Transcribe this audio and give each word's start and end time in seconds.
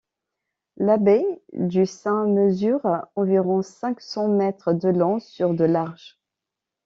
La 0.77 0.97
baie 0.97 1.43
du 1.53 1.85
Saint 1.85 2.25
mesure 2.25 3.05
environ 3.15 3.61
cinq 3.61 4.01
cents 4.01 4.29
mètres 4.29 4.73
de 4.73 4.89
long 4.89 5.19
sur 5.19 5.53
de 5.53 5.63
large. 5.63 6.17